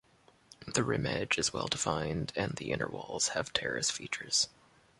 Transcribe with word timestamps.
The 0.65 0.83
rim 0.83 1.05
edge 1.05 1.37
is 1.37 1.53
well-defined 1.53 2.33
and 2.35 2.55
the 2.55 2.71
inner 2.71 2.87
walls 2.87 3.27
have 3.37 3.53
terrace 3.53 3.91
features. 3.91 4.49